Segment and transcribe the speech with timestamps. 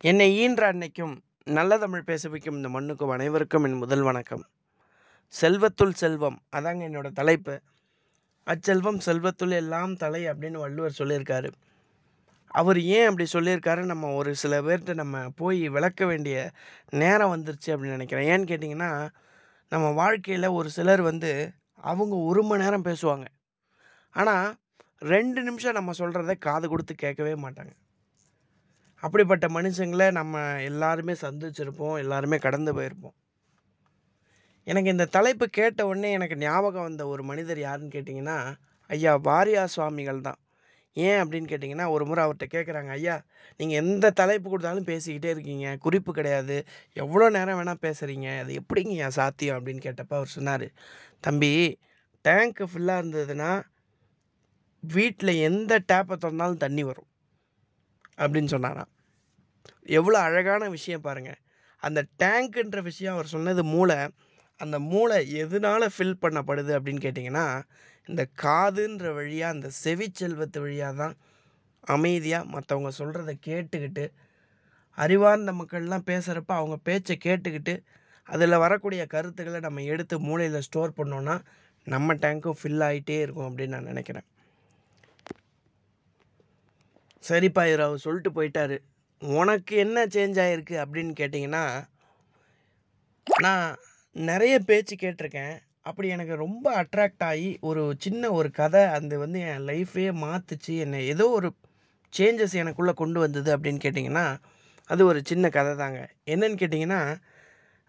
[0.00, 4.44] என்னை ஈன்ற அன்னைக்கும் நல்ல தமிழ் பேச வைக்கும் இந்த மண்ணுக்கும் அனைவருக்கும் என் முதல் வணக்கம்.
[5.40, 7.60] செல்வத்துள் செல்வம் அதாங்க என்னோடய தலைப்பு.
[8.46, 11.50] அச்செல்வம் செல்வத்துள் எல்லாம் தலை அப்படின்னு வள்ளுவர் சொல்லியிருக்காரு.
[12.46, 13.84] அவர் ஏன் அப்படி சொல்லியிருக்காரு?
[13.84, 16.50] நம்ம ஒரு சில பேர்கிட்ட நம்ம போய் விளக்க வேண்டிய
[16.90, 18.28] நேரம் வந்துருச்சு அப்படின்னு நினைக்கிறேன்.
[18.30, 19.08] ஏன்னு கேட்டிங்கன்னா
[19.68, 23.24] நம்ம வாழ்க்கையில் ஒரு சிலர் வந்து அவங்க ஒரு மணி நேரம் பேசுவாங்க.
[24.10, 24.56] ஆனால்
[24.98, 27.70] ரெண்டு நிமிஷம் நம்ம சொல்கிறத காது கொடுத்து கேட்கவே மாட்டாங்க.
[29.02, 33.16] அப்படிப்பட்ட மனுஷங்களை நம்ம எல்லாருமே சந்திச்சிருப்போம் எல்லாருமே கடந்து போயிருப்போம்.
[34.66, 38.38] எனக்கு இந்த தலைப்பு கேட்ட உடனே எனக்கு ஞாபகம் வந்த ஒரு மனிதர் யாருன்னு கேட்டிங்கன்னா
[38.90, 40.38] ஐயா வாரியா சுவாமிகள் தான்.
[40.96, 43.16] ஏன் அப்படின்னு கேட்டிங்கன்னா ஒரு முறை அவர்கிட்ட கேட்குறாங்க ஐயா
[43.60, 45.66] நீங்கள் எந்த தலைப்பு கொடுத்தாலும் பேசிக்கிட்டே இருக்கீங்க.
[45.76, 46.56] குறிப்பு கிடையாது.
[46.92, 49.58] எவ்வளோ நேரம் வேணால் பேசுகிறீங்க அது எப்படிங்க ஐயா சாத்தியம்?
[49.58, 50.66] அப்படின்னு கேட்டப்போ அவர் சொன்னார்
[51.20, 51.52] தம்பி
[52.24, 53.52] டேங்க்கு ஃபுல்லாக இருந்ததுன்னா
[54.82, 57.08] வீட்டில் எந்த டேப்பை திறந்தாலும் தண்ணி வரும்.
[58.18, 58.90] அப்படின்னு சொன்னாராம்.
[59.98, 61.40] எவ்வளோ அழகான விஷயம் பாருங்கள்
[61.82, 63.98] அந்த டேங்க்குன்ற விஷயம் அவர் சொன்னது மூளை.
[64.60, 67.46] அந்த மூளை எதனால் ஃபில் பண்ணப்படுது அப்படின்னு கேட்டிங்கன்னா
[68.08, 71.14] இந்த காதுன்ற வழியாக அந்த செவிச்செல்வத்து வழியாக தான்
[71.94, 74.04] அமைதியாக மற்றவங்க சொல்கிறத கேட்டுக்கிட்டு
[74.98, 77.74] அறிவார்ந்த மக்கள்லாம் பேசுகிறப்ப அவங்க பேச்சை கேட்டுக்கிட்டு
[78.28, 81.36] அதில் வரக்கூடிய கருத்துக்களை நம்ம எடுத்து மூளையில் ஸ்டோர் பண்ணோன்னா
[81.86, 84.26] நம்ம டேங்க்கும் ஃபில் ஆகிட்டே இருக்கும் அப்படின்னு நான் நினைக்கிறேன்.
[87.24, 88.76] சரிப்பா இவர் அவர் சொல்லிட்டு போயிட்டாரு.
[89.22, 91.64] உனக்கு என்ன சேஞ்ச் ஆகிருக்கு அப்படின்னு கேட்டிங்கன்னா
[93.26, 93.76] நான்
[94.16, 95.56] நிறைய பேச்சு கேட்டிருக்கேன்.
[95.88, 101.00] அப்படி எனக்கு ரொம்ப அட்ராக்ட் ஆகி ஒரு சின்ன ஒரு கதை அந்த வந்து என் லைஃபே மாற்றுச்சு என்னை
[101.06, 101.50] ஏதோ ஒரு
[102.12, 104.26] சேஞ்சஸ் எனக்குள்ளே கொண்டு வந்தது அப்படின்னு கேட்டிங்கன்னா
[104.90, 106.00] அது ஒரு சின்ன கதை தாங்க.
[106.32, 107.00] என்னன்னு கேட்டிங்கன்னா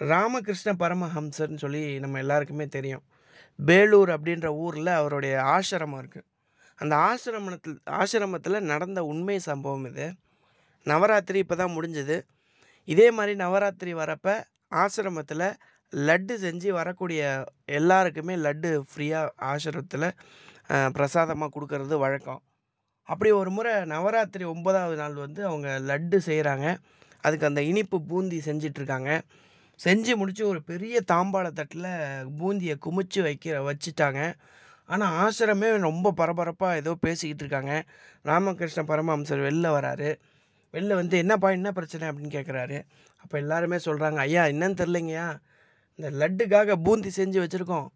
[0.00, 3.04] ராமகிருஷ்ண பரமஹம்சர்னு சொல்லி நம்ம எல்லாருக்குமே தெரியும்.
[3.58, 6.26] பேலூர் அப்படின்ற ஊரில் அவருடைய ஆசிரமம் இருக்குது
[6.82, 10.06] அந்த ஆசிரமத்தில் ஆசிரமத்தில் நடந்த உண்மை சம்பவம் இது.
[10.86, 12.16] நவராத்திரி இப்போ தான் முடிஞ்சது.
[12.88, 14.34] இதே மாதிரி நவராத்திரி வரப்போ
[14.82, 15.46] ஆசிரமத்தில்
[15.92, 17.22] லட்டு செஞ்சு வரக்கூடிய
[17.78, 20.08] எல்லாருக்குமே லட்டு ஃப்ரீயாக ஆசிரமத்தில்
[20.96, 22.40] பிரசாதமாக கொடுக்கறது வழக்கம்.
[23.08, 26.66] அப்படி ஒரு முறை நவராத்திரி ஒன்பதாவது நாள் வந்து அவங்க லட்டு செய்கிறாங்க
[27.26, 29.10] அதுக்கு அந்த இனிப்பு பூந்தி செஞ்சிட்ருக்காங்க.
[29.80, 31.90] செஞ்சு முடித்து ஒரு பெரிய தாம்பாள தட்டில்
[32.40, 34.20] பூந்தியை குமிச்சு வைக்கிற வச்சுட்டாங்க.
[34.88, 37.84] ஆனால் ஆசிரமே ரொம்ப பரபரப்பாக ஏதோ பேசிக்கிட்டு இருக்காங்க.
[38.22, 40.10] ராமகிருஷ்ண பரமஹம்சர் வெளில வராரு.
[40.72, 42.08] வெளில வந்து என்னப்பா என்ன பிரச்சனை?
[42.08, 42.78] அப்படின்னு கேட்குறாரு
[43.22, 45.26] அப்போ எல்லாருமே சொல்கிறாங்க ஐயா என்னன்னு தெரிலைங்கய்யா
[45.98, 47.86] இந்த லட்டுக்காக பூந்தி செஞ்சு வச்சுருக்கோம்.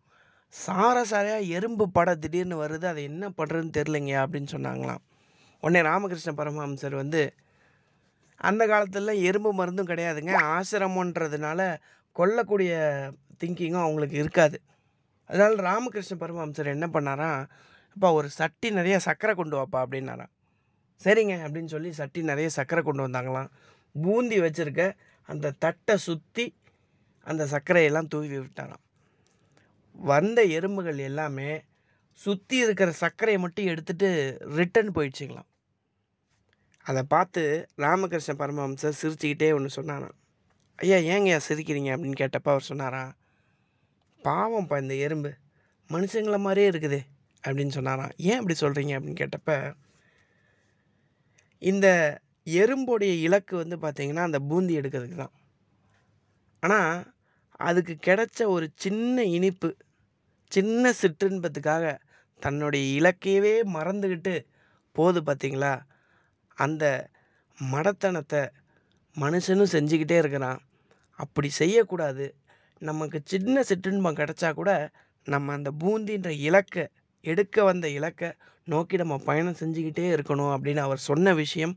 [0.49, 2.85] சார சாரையாக எறும்பு படம் திடீர்னு வருது.
[2.85, 5.03] அதை என்ன பண்ணுறதுன்னு தெரிலைங்கய்யா அப்படின்னு சொன்னாங்களாம்.
[5.61, 7.35] உடனே ராமகிருஷ்ண பரமஹம்சர் வந்து
[8.37, 10.33] அந்த காலத்துலலாம் எறும்பு மருந்தும் கிடையாதுங்க.
[10.55, 11.77] ஆசிரமன்றதுனால
[12.17, 12.71] கொல்லக்கூடிய
[13.41, 14.61] திங்கிங்கும் அவங்களுக்கு இருக்காது.
[15.31, 17.41] அதனால் ராமகிருஷ்ண பரமஹம்சர் என்ன பண்ணாராம்
[17.95, 20.33] அப்பா ஒரு சட்டி நிறைய சர்க்கரை கொண்டு வாப்பா அப்படின்னாராம்.
[21.05, 23.51] சரிங்க அப்படின்னு சொல்லி சட்டி நிறைய சர்க்கரை கொண்டு வந்தாங்களாம்.
[23.95, 24.85] பூந்தி வச்சுருக்க
[25.29, 26.45] அந்த தட்டை சுற்றி
[27.27, 28.85] அந்த சர்க்கரையெல்லாம் தூவி விட்டாராம்.
[29.93, 31.51] வந்த எறும்புகள் எல்லாமே
[32.13, 34.09] சுற்றி இருக்கிற சர்க்கரையை மட்டும் எடுத்துகிட்டு
[34.59, 35.49] ரிட்டன் போயிடுச்சுங்களாம்.
[36.87, 37.43] அதை பார்த்து
[37.77, 40.17] ராமகிருஷ்ண பரமஹம்சர் சிரிச்சுக்கிட்டே ஒன்று சொன்னாராம்.
[40.79, 41.91] ஐயா ஏங்கய்யா சிரிக்கிறீங்க?
[41.95, 43.11] அப்படின்னு கேட்டப்போ அவர் சொன்னாராம்.
[44.25, 45.31] பாவம்ப்பா இந்த எறும்பு.
[45.91, 47.01] மனுஷங்கள மாதிரியே இருக்குது
[47.45, 48.13] அப்படின்னு சொன்னாராம்.
[48.17, 49.53] ஏன் அப்படி சொல்கிறீங்க அப்படின்னு கேட்டப்ப
[51.63, 51.87] இந்த
[52.47, 55.35] எறும்போடைய இலக்கு வந்து பார்த்திங்கன்னா அந்த பூந்தி எடுக்கிறதுக்கு தான்.
[56.63, 57.13] ஆனால்
[57.69, 59.69] அதுக்கு கிடைச்ச ஒரு சின்ன இனிப்பு
[60.53, 61.85] சின்ன சிற்றின்பத்துக்காக
[62.43, 64.35] தன்னுடைய இலக்கையவே மறந்துக்கிட்டு
[64.97, 65.75] போது பார்த்திங்களா
[66.55, 66.85] அந்த
[67.59, 68.43] மடத்தனத்தை
[69.17, 70.61] மனுஷனும் செஞ்சுக்கிட்டே இருக்கிறான்.
[71.19, 72.27] அப்படி செய்யக்கூடாது.
[72.83, 74.71] நமக்கு சின்ன சிற்றின்பம் கிடச்சா கூட
[75.27, 76.85] நம்ம அந்த பூந்தின்ற இலக்கை
[77.25, 78.29] எடுக்க வந்த இலக்கை
[78.65, 81.75] நோக்கி நம்ம பயணம் செஞ்சுக்கிட்டே இருக்கணும் அப்படின்னு அவர் சொன்ன விஷயம்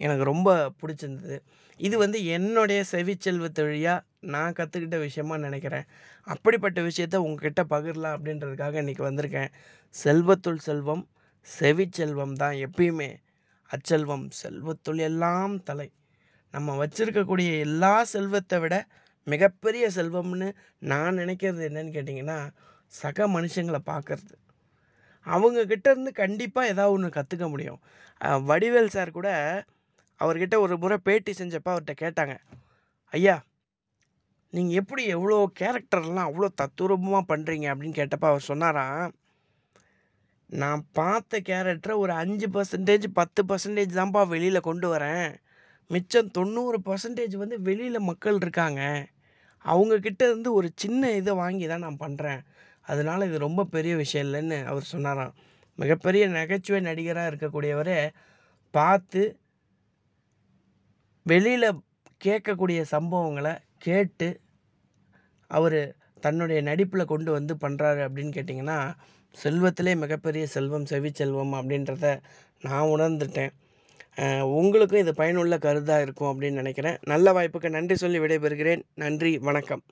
[0.00, 1.38] எனக்கு ரொம்ப பிடிச்சிருந்தது.
[1.80, 5.86] இது வந்து என்னுடைய செவிச்செல்வத்து வழியாக நான் கற்றுக்கிட்ட விஷயமா நினைக்கிறேன்.
[6.26, 9.50] அப்படிப்பட்ட விஷயத்த உங்ககிட்ட பகிரலாம் அப்படின்றதுக்காக இன்றைக்கி வந்திருக்கேன்.
[9.94, 11.04] செல்வத்துள் செல்வம்
[11.48, 13.10] செவிச்செல்வம் தான் எப்பயுமே.
[13.70, 15.88] அச்செல்வம் செல்வத்துள் எல்லாம் தலை.
[16.54, 18.76] நம்ம வச்சுருக்கக்கூடிய எல்லா செல்வத்தை விட
[19.26, 20.48] மிகப்பெரிய செல்வம்னு
[20.92, 22.38] நான் நினைக்கிறது என்னன்னு கேட்டிங்கன்னா
[22.94, 24.34] சக மனுஷங்களை பார்க்கறது.
[25.26, 27.80] அவங்கக்கிட்ட இருந்து கண்டிப்பாக ஏதாவது ஒன்று கற்றுக்க முடியும்.
[28.50, 29.28] வடிவேல் சார் கூட
[30.20, 32.34] அவர்கிட்ட ஒரு முறை பேட்டி செஞ்சப்போ அவர்கிட்ட கேட்டாங்க.
[33.12, 33.36] ஐயா
[34.52, 39.12] நீங்கள் எப்படி எவ்வளோ கேரக்டர்லாம் அவ்வளோ தத்துரூபமாக பண்ணுறீங்க அப்படின்னு கேட்டப்போ அவர் சொன்னாராம்
[40.60, 45.28] நான் பார்த்த கேரக்டரை ஒரு அஞ்சு பர்சன்டேஜ் பத்து பர்சன்டேஜ் தான்ப்பா வெளியில் கொண்டு வரேன்.
[45.90, 48.82] மிச்சம் தொண்ணூறு பர்சன்டேஜ் வந்து வெளியில் மக்கள் இருக்காங்க.
[49.64, 52.40] அவங்கக்கிட்ட இருந்து ஒரு சின்ன இதை வாங்கி தான் நான் பண்ணுறேன்
[52.86, 55.32] அதனால் இது ரொம்ப பெரிய விஷயம் இல்லைன்னு அவர் சொன்னாராம்.
[55.78, 57.98] மிகப்பெரிய நகைச்சுவை நடிகராக இருக்கக்கூடியவரே
[58.74, 59.22] பார்த்து
[61.26, 61.68] வெளியில்
[62.24, 63.52] கேட்கக்கூடிய சம்பவங்களை
[63.86, 64.28] கேட்டு
[65.50, 65.80] அவர்
[66.24, 68.78] தன்னுடைய நடிப்பில் கொண்டு வந்து பண்ணுறாரு அப்படின்னு கேட்டிங்கன்னா
[69.34, 72.06] செல்வத்திலே மிகப்பெரிய செல்வம் செவிச்செல்வம் அப்படின்றத
[72.62, 73.52] நான் உணர்ந்துட்டேன்.
[74.44, 76.98] உங்களுக்கும் இது பயனுள்ள கருத்தாக இருக்கும் அப்படின்னு நினைக்கிறேன்.
[77.06, 78.82] நல்ல வாய்ப்புக்கு நன்றி சொல்லி விடைபெறுகிறேன்.
[78.94, 79.82] நன்றி வணக்கம்.